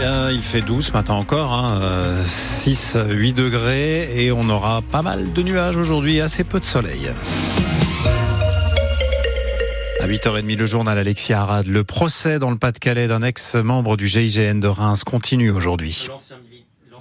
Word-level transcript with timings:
Euh, 0.00 0.30
il 0.32 0.42
fait 0.42 0.62
12 0.62 0.86
ce 0.86 0.92
matin 0.92 1.14
encore, 1.14 1.52
hein, 1.52 1.80
euh, 1.82 2.22
6, 2.24 2.96
8 3.10 3.32
degrés 3.32 4.24
et 4.24 4.30
on 4.30 4.48
aura 4.48 4.80
pas 4.80 5.02
mal 5.02 5.32
de 5.32 5.42
nuages 5.42 5.76
aujourd'hui, 5.76 6.20
assez 6.20 6.44
peu 6.44 6.60
de 6.60 6.64
soleil. 6.64 7.10
À 10.00 10.06
8h30, 10.06 10.56
le 10.56 10.66
journal 10.66 10.98
Alexia 10.98 11.40
Arad. 11.40 11.66
Le 11.66 11.82
procès 11.82 12.38
dans 12.38 12.50
le 12.50 12.58
Pas-de-Calais 12.58 13.08
d'un 13.08 13.22
ex-membre 13.22 13.96
du 13.96 14.06
GIGN 14.06 14.60
de 14.60 14.68
Reims 14.68 15.02
continue 15.02 15.50
aujourd'hui. 15.50 16.08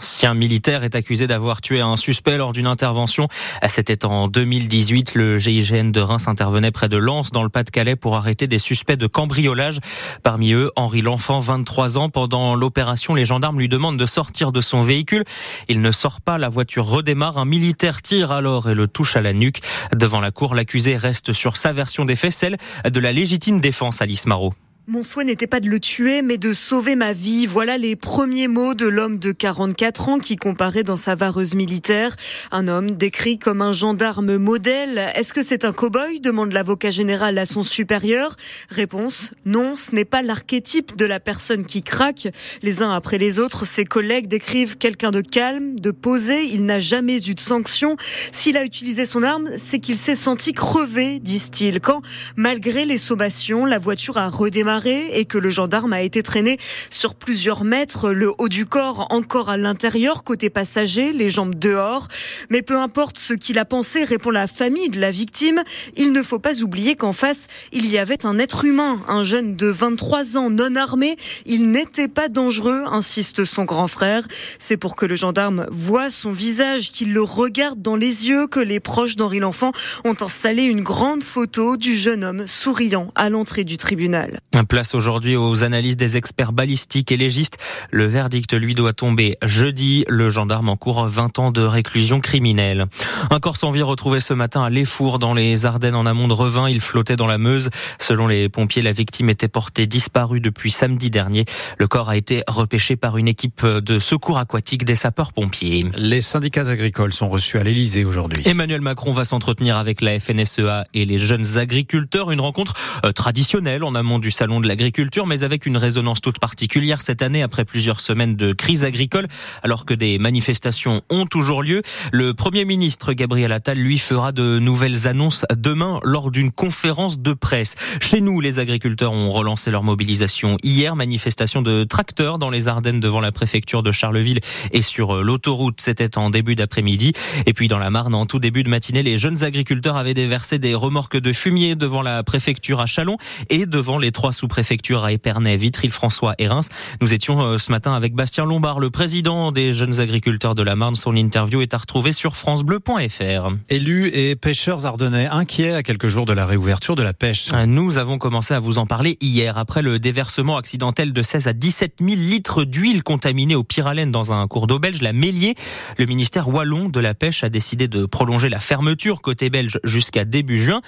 L'ancien 0.03 0.33
militaire 0.33 0.83
est 0.83 0.95
accusé 0.95 1.27
d'avoir 1.27 1.61
tué 1.61 1.79
un 1.79 1.95
suspect 1.95 2.35
lors 2.35 2.51
d'une 2.51 2.67
intervention. 2.67 3.29
C'était 3.65 4.03
en 4.03 4.27
2018. 4.27 5.15
Le 5.15 5.37
GIGN 5.37 5.91
de 5.91 6.01
Reims 6.01 6.27
intervenait 6.27 6.71
près 6.71 6.89
de 6.89 6.97
Lens 6.97 7.31
dans 7.31 7.41
le 7.41 7.47
Pas-de-Calais 7.47 7.95
pour 7.95 8.17
arrêter 8.17 8.45
des 8.45 8.57
suspects 8.57 8.97
de 8.97 9.07
cambriolage. 9.07 9.79
Parmi 10.21 10.51
eux, 10.51 10.71
Henri 10.75 10.99
L'Enfant, 10.99 11.39
23 11.39 11.97
ans. 11.97 12.09
Pendant 12.09 12.53
l'opération, 12.53 13.15
les 13.15 13.23
gendarmes 13.23 13.59
lui 13.59 13.69
demandent 13.69 13.97
de 13.97 14.05
sortir 14.05 14.51
de 14.51 14.59
son 14.59 14.81
véhicule. 14.81 15.23
Il 15.69 15.79
ne 15.79 15.91
sort 15.91 16.19
pas, 16.19 16.37
la 16.37 16.49
voiture 16.49 16.85
redémarre. 16.85 17.37
Un 17.37 17.45
militaire 17.45 18.01
tire 18.01 18.33
alors 18.33 18.69
et 18.69 18.75
le 18.75 18.87
touche 18.87 19.15
à 19.15 19.21
la 19.21 19.31
nuque. 19.31 19.61
Devant 19.95 20.19
la 20.19 20.31
cour, 20.31 20.53
l'accusé 20.53 20.97
reste 20.97 21.31
sur 21.31 21.55
sa 21.55 21.71
version 21.71 22.03
des 22.03 22.17
faits, 22.17 22.33
celle 22.33 22.57
de 22.83 22.99
la 22.99 23.13
légitime 23.13 23.61
défense, 23.61 24.01
Alice 24.01 24.25
Marot. 24.25 24.53
Mon 24.85 25.01
souhait 25.01 25.23
n'était 25.23 25.47
pas 25.47 25.61
de 25.61 25.69
le 25.69 25.79
tuer, 25.79 26.21
mais 26.21 26.37
de 26.37 26.51
sauver 26.51 26.97
ma 26.97 27.13
vie. 27.13 27.45
Voilà 27.45 27.77
les 27.77 27.95
premiers 27.95 28.49
mots 28.49 28.73
de 28.73 28.85
l'homme 28.85 29.17
de 29.17 29.31
44 29.31 30.09
ans 30.09 30.19
qui 30.19 30.35
comparait 30.35 30.83
dans 30.83 30.97
sa 30.97 31.15
vareuse 31.15 31.55
militaire. 31.55 32.13
Un 32.51 32.67
homme 32.67 32.91
décrit 32.97 33.39
comme 33.39 33.61
un 33.61 33.71
gendarme 33.71 34.35
modèle. 34.35 35.09
Est-ce 35.15 35.33
que 35.33 35.41
c'est 35.41 35.63
un 35.63 35.71
cow-boy? 35.71 36.19
demande 36.19 36.51
l'avocat 36.51 36.89
général 36.89 37.37
à 37.37 37.45
son 37.45 37.63
supérieur. 37.63 38.35
Réponse 38.67 39.31
non, 39.45 39.77
ce 39.77 39.95
n'est 39.95 40.03
pas 40.03 40.21
l'archétype 40.21 40.97
de 40.97 41.05
la 41.05 41.21
personne 41.21 41.65
qui 41.65 41.81
craque. 41.81 42.27
Les 42.61 42.81
uns 42.81 42.93
après 42.93 43.17
les 43.17 43.39
autres, 43.39 43.65
ses 43.65 43.85
collègues 43.85 44.27
décrivent 44.27 44.77
quelqu'un 44.77 45.11
de 45.11 45.21
calme, 45.21 45.79
de 45.79 45.91
posé. 45.91 46.43
Il 46.43 46.65
n'a 46.65 46.79
jamais 46.79 47.25
eu 47.25 47.35
de 47.35 47.39
sanction. 47.39 47.95
S'il 48.33 48.57
a 48.57 48.65
utilisé 48.65 49.05
son 49.05 49.23
arme, 49.23 49.47
c'est 49.55 49.79
qu'il 49.79 49.97
s'est 49.97 50.13
senti 50.13 50.51
crevé, 50.51 51.19
disent-ils. 51.19 51.79
Quand, 51.79 52.01
malgré 52.35 52.83
les 52.83 52.97
sommations, 52.97 53.65
la 53.65 53.79
voiture 53.79 54.17
a 54.17 54.27
redémarré 54.27 54.72
et 54.85 55.25
que 55.25 55.37
le 55.37 55.49
gendarme 55.51 55.93
a 55.93 56.01
été 56.01 56.23
traîné 56.23 56.57
sur 56.89 57.13
plusieurs 57.13 57.63
mètres, 57.63 58.11
le 58.11 58.31
haut 58.39 58.49
du 58.49 58.65
corps 58.65 59.07
encore 59.11 59.49
à 59.49 59.57
l'intérieur, 59.57 60.23
côté 60.23 60.49
passager, 60.49 61.13
les 61.13 61.29
jambes 61.29 61.55
dehors. 61.55 62.07
Mais 62.49 62.63
peu 62.63 62.77
importe 62.77 63.19
ce 63.19 63.33
qu'il 63.33 63.59
a 63.59 63.65
pensé, 63.65 64.03
répond 64.03 64.31
la 64.31 64.47
famille 64.47 64.89
de 64.89 64.99
la 64.99 65.11
victime, 65.11 65.61
il 65.95 66.11
ne 66.11 66.23
faut 66.23 66.39
pas 66.39 66.61
oublier 66.63 66.95
qu'en 66.95 67.13
face, 67.13 67.47
il 67.71 67.87
y 67.87 67.99
avait 67.99 68.25
un 68.25 68.39
être 68.39 68.65
humain, 68.65 68.99
un 69.07 69.23
jeune 69.23 69.55
de 69.55 69.67
23 69.67 70.37
ans 70.37 70.49
non 70.49 70.75
armé. 70.75 71.17
Il 71.45 71.69
n'était 71.69 72.07
pas 72.07 72.29
dangereux, 72.29 72.83
insiste 72.91 73.45
son 73.45 73.65
grand 73.65 73.87
frère. 73.87 74.27
C'est 74.57 74.77
pour 74.77 74.95
que 74.95 75.05
le 75.05 75.15
gendarme 75.15 75.67
voit 75.69 76.09
son 76.09 76.31
visage, 76.31 76.91
qu'il 76.91 77.13
le 77.13 77.21
regarde 77.21 77.81
dans 77.81 77.95
les 77.95 78.27
yeux, 78.27 78.47
que 78.47 78.59
les 78.59 78.79
proches 78.79 79.15
d'Henri 79.15 79.39
L'Enfant 79.39 79.71
ont 80.03 80.15
installé 80.19 80.63
une 80.63 80.81
grande 80.81 81.23
photo 81.23 81.77
du 81.77 81.95
jeune 81.95 82.23
homme 82.23 82.47
souriant 82.47 83.11
à 83.15 83.29
l'entrée 83.29 83.63
du 83.63 83.77
tribunal. 83.77 84.39
Place 84.67 84.95
aujourd'hui 84.95 85.35
aux 85.35 85.63
analyses 85.63 85.97
des 85.97 86.17
experts 86.17 86.53
balistiques 86.53 87.11
et 87.11 87.17
légistes. 87.17 87.57
Le 87.91 88.05
verdict 88.05 88.53
lui 88.53 88.75
doit 88.75 88.93
tomber 88.93 89.37
jeudi. 89.43 90.05
Le 90.07 90.29
gendarme 90.29 90.69
encourt 90.69 91.07
20 91.07 91.39
ans 91.39 91.51
de 91.51 91.61
réclusion 91.61 92.19
criminelle. 92.19 92.85
Un 93.29 93.39
corps 93.39 93.57
sans 93.57 93.71
vie 93.71 93.81
retrouvé 93.81 94.19
ce 94.19 94.33
matin 94.33 94.63
à 94.63 94.69
Léfour 94.69 95.19
dans 95.19 95.33
les 95.33 95.65
Ardennes 95.65 95.95
en 95.95 96.05
amont 96.05 96.27
de 96.27 96.33
Revin. 96.33 96.69
Il 96.69 96.81
flottait 96.81 97.15
dans 97.15 97.27
la 97.27 97.37
Meuse. 97.37 97.69
Selon 97.99 98.27
les 98.27 98.49
pompiers, 98.49 98.81
la 98.81 98.91
victime 98.91 99.29
était 99.29 99.47
portée 99.47 99.87
disparue 99.87 100.39
depuis 100.39 100.71
samedi 100.71 101.09
dernier. 101.09 101.45
Le 101.77 101.87
corps 101.87 102.09
a 102.09 102.17
été 102.17 102.43
repêché 102.47 102.95
par 102.95 103.17
une 103.17 103.27
équipe 103.27 103.65
de 103.65 103.99
secours 103.99 104.37
aquatique 104.37 104.85
des 104.85 104.95
sapeurs-pompiers. 104.95 105.85
Les 105.97 106.21
syndicats 106.21 106.69
agricoles 106.69 107.13
sont 107.13 107.29
reçus 107.29 107.57
à 107.57 107.63
l'Elysée 107.63 108.05
aujourd'hui. 108.05 108.43
Emmanuel 108.45 108.81
Macron 108.81 109.11
va 109.11 109.23
s'entretenir 109.23 109.77
avec 109.77 110.01
la 110.01 110.19
FNSEA 110.19 110.83
et 110.93 111.05
les 111.05 111.17
jeunes 111.17 111.57
agriculteurs. 111.57 112.31
Une 112.31 112.41
rencontre 112.41 112.73
euh, 113.05 113.11
traditionnelle 113.11 113.83
en 113.83 113.95
amont 113.95 114.19
du 114.19 114.31
salon 114.31 114.52
de 114.59 114.67
l'agriculture, 114.67 115.25
mais 115.27 115.43
avec 115.43 115.65
une 115.65 115.77
résonance 115.77 116.21
toute 116.21 116.39
particulière 116.39 117.01
cette 117.01 117.21
année 117.21 117.41
après 117.41 117.65
plusieurs 117.65 117.99
semaines 117.99 118.35
de 118.35 118.53
crise 118.53 118.85
agricole, 118.85 119.27
alors 119.63 119.85
que 119.85 119.93
des 119.93 120.17
manifestations 120.17 121.01
ont 121.09 121.25
toujours 121.25 121.63
lieu. 121.63 121.81
Le 122.11 122.33
Premier 122.33 122.65
ministre 122.65 123.13
Gabriel 123.13 123.51
Attal, 123.51 123.77
lui, 123.77 123.97
fera 123.97 124.31
de 124.31 124.59
nouvelles 124.59 125.07
annonces 125.07 125.45
demain 125.55 125.99
lors 126.03 126.31
d'une 126.31 126.51
conférence 126.51 127.19
de 127.19 127.33
presse. 127.33 127.75
Chez 128.01 128.21
nous, 128.21 128.39
les 128.39 128.59
agriculteurs 128.59 129.13
ont 129.13 129.31
relancé 129.31 129.71
leur 129.71 129.83
mobilisation 129.83 130.57
hier, 130.63 130.95
manifestation 130.95 131.61
de 131.61 131.83
tracteurs 131.83 132.39
dans 132.39 132.49
les 132.49 132.67
Ardennes 132.67 132.99
devant 132.99 133.21
la 133.21 133.31
préfecture 133.31 133.83
de 133.83 133.91
Charleville 133.91 134.39
et 134.71 134.81
sur 134.81 135.23
l'autoroute, 135.23 135.81
c'était 135.81 136.17
en 136.17 136.29
début 136.29 136.55
d'après-midi. 136.55 137.13
Et 137.45 137.53
puis 137.53 137.67
dans 137.67 137.77
la 137.77 137.89
Marne, 137.89 138.15
en 138.15 138.25
tout 138.25 138.39
début 138.39 138.63
de 138.63 138.69
matinée, 138.69 139.03
les 139.03 139.17
jeunes 139.17 139.43
agriculteurs 139.43 139.97
avaient 139.97 140.13
déversé 140.13 140.59
des 140.59 140.75
remorques 140.75 141.17
de 141.17 141.33
fumier 141.33 141.75
devant 141.75 142.01
la 142.01 142.23
préfecture 142.23 142.79
à 142.79 142.85
Chalon 142.85 143.17
et 143.49 143.65
devant 143.65 143.97
les 143.97 144.11
trois 144.11 144.31
sous-préfectures 144.43 145.05
à 145.05 145.13
Épernay, 145.13 145.55
Vitry-le-François 145.55 146.35
et 146.37 146.49
Reims. 146.49 146.67
Nous 146.99 147.13
étions 147.13 147.41
euh, 147.41 147.57
ce 147.57 147.71
matin 147.71 147.93
avec 147.93 148.13
Bastien 148.13 148.43
Lombard, 148.43 148.81
le 148.81 148.89
président 148.89 149.53
des 149.53 149.71
jeunes 149.71 150.01
agriculteurs 150.01 150.53
de 150.53 150.61
la 150.63 150.75
Marne. 150.75 150.95
Son 150.95 151.15
interview 151.15 151.61
est 151.61 151.73
à 151.73 151.77
retrouver 151.77 152.11
sur 152.11 152.35
francebleu.fr. 152.35 153.53
Élus 153.69 154.09
et 154.13 154.35
pêcheurs 154.35 154.85
ardennais 154.85 155.27
inquiets 155.27 155.75
à 155.75 155.81
quelques 155.81 156.09
jours 156.09 156.25
de 156.25 156.33
la 156.33 156.45
réouverture 156.45 156.95
de 156.95 157.03
la 157.03 157.13
pêche. 157.13 157.53
Nous 157.65 157.97
avons 157.99 158.17
commencé 158.17 158.53
à 158.53 158.59
vous 158.59 158.79
en 158.79 158.85
parler 158.85 159.17
hier 159.21 159.57
après 159.57 159.81
le 159.81 159.97
déversement 159.97 160.57
accidentel 160.57 161.13
de 161.13 161.21
16 161.21 161.47
à 161.47 161.53
17 161.53 161.99
000 162.01 162.11
litres 162.15 162.65
d'huile 162.65 163.01
contaminée 163.01 163.55
au 163.55 163.63
pyralène 163.63 164.11
dans 164.11 164.33
un 164.33 164.45
cours 164.49 164.67
d'eau 164.67 164.79
belge, 164.79 165.01
la 165.01 165.13
Mélier. 165.13 165.55
Le 165.97 166.05
ministère 166.05 166.49
wallon 166.49 166.89
de 166.89 166.99
la 166.99 167.13
pêche 167.13 167.45
a 167.45 167.49
décidé 167.49 167.87
de 167.87 168.05
prolonger 168.05 168.49
la 168.49 168.59
fermeture 168.59 169.21
côté 169.21 169.49
belge 169.49 169.79
jusqu'à 169.85 170.25
début 170.25 170.59
juin. 170.59 170.81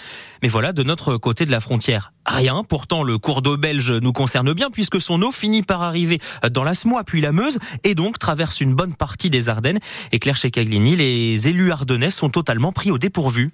Mais 0.43 0.49
voilà, 0.49 0.73
de 0.73 0.83
notre 0.83 1.15
côté 1.15 1.45
de 1.45 1.51
la 1.51 1.61
frontière, 1.61 2.11
rien. 2.25 2.63
Pourtant, 2.63 3.03
le 3.03 3.17
cours 3.17 3.41
d'eau 3.41 3.57
belge 3.57 3.91
nous 3.91 4.13
concerne 4.13 4.53
bien 4.53 4.69
puisque 4.69 5.01
son 5.01 5.21
eau 5.21 5.31
finit 5.31 5.63
par 5.63 5.83
arriver 5.83 6.19
dans 6.51 6.63
la 6.63 6.73
Smois 6.73 7.03
puis 7.03 7.21
la 7.21 7.31
Meuse 7.31 7.59
et 7.83 7.95
donc 7.95 8.19
traverse 8.19 8.61
une 8.61 8.73
bonne 8.73 8.93
partie 8.93 9.29
des 9.29 9.49
Ardennes. 9.49 9.79
Et 10.11 10.19
Claire 10.19 10.35
Checaglini, 10.35 10.95
les 10.95 11.47
élus 11.47 11.71
ardennais 11.71 12.09
sont 12.09 12.29
totalement 12.29 12.71
pris 12.71 12.91
au 12.91 12.97
dépourvu. 12.97 13.53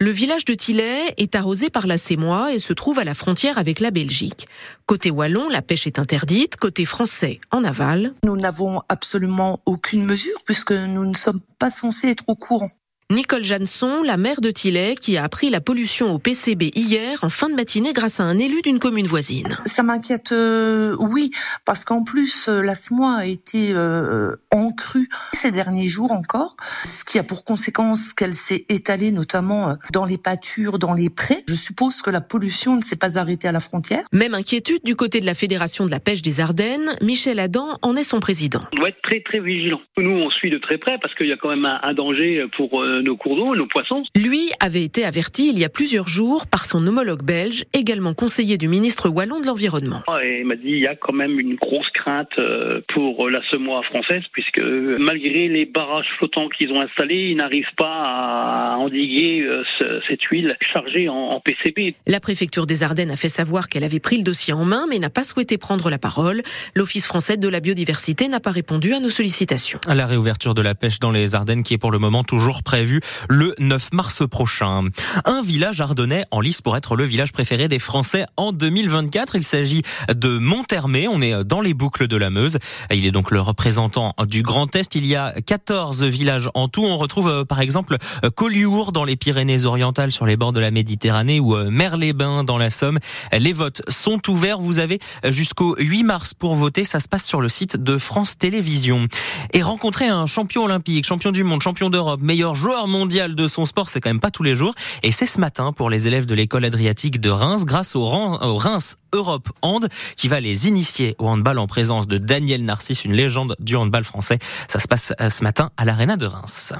Le 0.00 0.12
village 0.12 0.44
de 0.44 0.54
Tillet 0.54 1.12
est 1.16 1.34
arrosé 1.34 1.70
par 1.70 1.88
la 1.88 1.98
Sémois 1.98 2.52
et 2.54 2.60
se 2.60 2.72
trouve 2.72 3.00
à 3.00 3.04
la 3.04 3.14
frontière 3.14 3.58
avec 3.58 3.80
la 3.80 3.90
Belgique. 3.90 4.46
Côté 4.86 5.10
wallon, 5.10 5.48
la 5.48 5.60
pêche 5.60 5.88
est 5.88 5.98
interdite. 5.98 6.56
Côté 6.56 6.84
français, 6.84 7.40
en 7.50 7.64
aval. 7.64 8.14
Nous 8.22 8.36
n'avons 8.36 8.80
absolument 8.88 9.58
aucune 9.66 10.04
mesure 10.04 10.38
puisque 10.44 10.70
nous 10.70 11.04
ne 11.04 11.16
sommes 11.16 11.40
pas 11.58 11.72
censés 11.72 12.10
être 12.10 12.22
au 12.28 12.36
courant. 12.36 12.70
Nicole 13.10 13.42
Jansson, 13.42 14.02
la 14.02 14.18
maire 14.18 14.42
de 14.42 14.50
Tillet, 14.50 14.94
qui 14.94 15.16
a 15.16 15.24
appris 15.24 15.48
la 15.48 15.62
pollution 15.62 16.12
au 16.12 16.18
PCB 16.18 16.72
hier 16.74 17.20
en 17.22 17.30
fin 17.30 17.48
de 17.48 17.54
matinée 17.54 17.94
grâce 17.94 18.20
à 18.20 18.24
un 18.24 18.38
élu 18.38 18.60
d'une 18.60 18.78
commune 18.78 19.06
voisine. 19.06 19.56
Ça 19.64 19.82
m'inquiète, 19.82 20.30
euh, 20.32 20.94
oui, 21.00 21.30
parce 21.64 21.86
qu'en 21.86 22.04
plus, 22.04 22.50
euh, 22.50 22.60
la 22.60 22.74
SMOA 22.74 23.14
a 23.14 23.24
été 23.24 23.72
euh, 23.72 24.36
en 24.50 24.72
crue 24.72 25.08
ces 25.32 25.50
derniers 25.50 25.88
jours 25.88 26.12
encore, 26.12 26.58
ce 26.84 27.02
qui 27.02 27.18
a 27.18 27.22
pour 27.22 27.46
conséquence 27.46 28.12
qu'elle 28.12 28.34
s'est 28.34 28.66
étalée 28.68 29.10
notamment 29.10 29.70
euh, 29.70 29.74
dans 29.90 30.04
les 30.04 30.18
pâtures, 30.18 30.78
dans 30.78 30.92
les 30.92 31.08
prés. 31.08 31.38
Je 31.48 31.54
suppose 31.54 32.02
que 32.02 32.10
la 32.10 32.20
pollution 32.20 32.76
ne 32.76 32.82
s'est 32.82 32.96
pas 32.96 33.16
arrêtée 33.16 33.48
à 33.48 33.52
la 33.52 33.60
frontière. 33.60 34.04
Même 34.12 34.34
inquiétude 34.34 34.84
du 34.84 34.96
côté 34.96 35.20
de 35.22 35.26
la 35.26 35.34
Fédération 35.34 35.86
de 35.86 35.90
la 35.90 36.00
pêche 36.00 36.20
des 36.20 36.40
Ardennes. 36.40 36.90
Michel 37.00 37.38
Adam 37.38 37.78
en 37.80 37.96
est 37.96 38.02
son 38.02 38.20
président. 38.20 38.60
On 38.74 38.76
doit 38.76 38.90
être 38.90 39.00
très 39.02 39.22
très 39.22 39.40
vigilant. 39.40 39.80
Nous, 39.96 40.10
on 40.10 40.28
suit 40.28 40.50
de 40.50 40.58
très 40.58 40.76
près 40.76 40.98
parce 41.00 41.14
qu'il 41.14 41.28
y 41.28 41.32
a 41.32 41.38
quand 41.38 41.48
même 41.48 41.64
un, 41.64 41.80
un 41.82 41.94
danger 41.94 42.44
pour 42.54 42.82
euh, 42.82 42.97
nos 43.02 43.16
cours 43.16 43.36
d'eau, 43.36 43.54
nos 43.56 43.66
poissons. 43.66 44.02
Lui 44.16 44.50
avait 44.60 44.82
été 44.84 45.04
averti 45.04 45.50
il 45.50 45.58
y 45.58 45.64
a 45.64 45.68
plusieurs 45.68 46.08
jours 46.08 46.46
par 46.46 46.66
son 46.66 46.86
homologue 46.86 47.22
belge, 47.22 47.64
également 47.72 48.14
conseiller 48.14 48.56
du 48.58 48.68
ministre 48.68 49.08
wallon 49.08 49.40
de 49.40 49.46
l'Environnement. 49.46 50.02
Et 50.22 50.40
il 50.40 50.46
m'a 50.46 50.56
dit 50.56 50.68
il 50.70 50.78
y 50.80 50.86
a 50.86 50.94
quand 50.96 51.12
même 51.12 51.38
une 51.40 51.54
grosse 51.56 51.88
crainte 51.94 52.28
euh, 52.38 52.80
pour 52.92 53.28
la 53.30 53.40
semois 53.50 53.82
française 53.82 54.22
puisque 54.32 54.60
malgré 54.60 55.48
les 55.48 55.66
barrages 55.66 56.06
flottants 56.18 56.48
qu'ils 56.48 56.72
ont 56.72 56.80
installés, 56.80 57.28
ils 57.30 57.36
n'arrivent 57.36 57.74
pas 57.76 58.72
à 58.72 58.76
endiguer 58.78 59.42
euh, 59.42 59.62
ce- 59.78 60.00
cette 60.08 60.22
huile 60.24 60.56
chargée 60.72 61.08
en, 61.08 61.14
en 61.14 61.40
PCB. 61.40 61.94
La 62.06 62.20
préfecture 62.20 62.66
des 62.66 62.82
Ardennes 62.82 63.10
a 63.10 63.16
fait 63.16 63.28
savoir 63.28 63.68
qu'elle 63.68 63.84
avait 63.84 64.00
pris 64.00 64.16
le 64.16 64.22
dossier 64.24 64.52
en 64.52 64.64
main, 64.64 64.86
mais 64.88 64.98
n'a 64.98 65.10
pas 65.10 65.24
souhaité 65.24 65.58
prendre 65.58 65.90
la 65.90 65.98
parole. 65.98 66.42
L'Office 66.74 67.06
français 67.06 67.36
de 67.36 67.48
la 67.48 67.60
biodiversité 67.60 68.28
n'a 68.28 68.40
pas 68.40 68.50
répondu 68.50 68.92
à 68.94 69.00
nos 69.00 69.08
sollicitations. 69.10 69.78
La 69.86 70.06
réouverture 70.06 70.54
de 70.54 70.62
la 70.62 70.74
pêche 70.74 70.98
dans 70.98 71.10
les 71.10 71.34
Ardennes 71.34 71.62
qui 71.62 71.74
est 71.74 71.78
pour 71.78 71.90
le 71.92 71.98
moment 71.98 72.24
toujours 72.24 72.62
prévue. 72.62 72.87
Le 73.28 73.54
9 73.58 73.92
mars 73.92 74.22
prochain. 74.28 74.84
Un 75.24 75.42
village 75.42 75.80
ardennais 75.80 76.24
en 76.30 76.40
lice 76.40 76.60
pour 76.60 76.76
être 76.76 76.96
le 76.96 77.04
village 77.04 77.32
préféré 77.32 77.68
des 77.68 77.78
Français 77.78 78.26
en 78.36 78.52
2024. 78.52 79.36
Il 79.36 79.44
s'agit 79.44 79.82
de 80.08 80.38
Monthermé. 80.38 81.08
On 81.08 81.20
est 81.20 81.44
dans 81.44 81.60
les 81.60 81.74
boucles 81.74 82.08
de 82.08 82.16
la 82.16 82.30
Meuse. 82.30 82.58
Il 82.92 83.06
est 83.06 83.10
donc 83.10 83.30
le 83.30 83.40
représentant 83.40 84.14
du 84.26 84.42
Grand 84.42 84.74
Est. 84.74 84.94
Il 84.94 85.06
y 85.06 85.16
a 85.16 85.34
14 85.40 86.04
villages 86.04 86.50
en 86.54 86.68
tout. 86.68 86.84
On 86.84 86.96
retrouve 86.96 87.28
euh, 87.28 87.44
par 87.44 87.60
exemple 87.60 87.96
Collioure 88.34 88.92
dans 88.92 89.04
les 89.04 89.16
Pyrénées-Orientales 89.16 90.12
sur 90.12 90.26
les 90.26 90.36
bords 90.36 90.52
de 90.52 90.60
la 90.60 90.70
Méditerranée 90.70 91.40
ou 91.40 91.56
euh, 91.56 91.70
Merles-les-Bains 91.70 92.44
dans 92.44 92.58
la 92.58 92.70
Somme. 92.70 92.98
Les 93.36 93.52
votes 93.52 93.82
sont 93.88 94.20
ouverts. 94.30 94.58
Vous 94.58 94.78
avez 94.78 94.98
jusqu'au 95.24 95.76
8 95.78 96.02
mars 96.04 96.34
pour 96.34 96.54
voter. 96.54 96.84
Ça 96.84 97.00
se 97.00 97.08
passe 97.08 97.26
sur 97.26 97.40
le 97.40 97.48
site 97.48 97.76
de 97.76 97.98
France 97.98 98.38
Télévisions. 98.38 99.08
Et 99.52 99.62
rencontrer 99.62 100.06
un 100.06 100.26
champion 100.26 100.64
olympique, 100.64 101.04
champion 101.04 101.32
du 101.32 101.44
monde, 101.44 101.62
champion 101.62 101.90
d'Europe, 101.90 102.20
meilleur 102.20 102.54
joueur 102.54 102.77
mondial 102.86 103.34
de 103.34 103.46
son 103.46 103.64
sport, 103.64 103.88
c'est 103.88 104.00
quand 104.00 104.10
même 104.10 104.20
pas 104.20 104.30
tous 104.30 104.42
les 104.42 104.54
jours. 104.54 104.74
Et 105.02 105.10
c'est 105.10 105.26
ce 105.26 105.40
matin 105.40 105.72
pour 105.72 105.90
les 105.90 106.06
élèves 106.06 106.26
de 106.26 106.34
l'école 106.34 106.64
adriatique 106.64 107.20
de 107.20 107.30
Reims 107.30 107.64
grâce 107.64 107.96
au 107.96 108.06
Reims 108.06 108.96
Europe 109.12 109.48
Hand 109.62 109.88
qui 110.16 110.28
va 110.28 110.40
les 110.40 110.68
initier 110.68 111.16
au 111.18 111.28
handball 111.28 111.58
en 111.58 111.66
présence 111.66 112.08
de 112.08 112.18
Daniel 112.18 112.64
Narcisse, 112.64 113.04
une 113.04 113.14
légende 113.14 113.56
du 113.58 113.76
handball 113.76 114.04
français. 114.04 114.38
Ça 114.68 114.78
se 114.78 114.88
passe 114.88 115.12
euh, 115.20 115.30
ce 115.30 115.42
matin 115.42 115.70
à 115.76 115.84
l'Arena 115.84 116.16
de 116.16 116.26
Reims. 116.26 116.72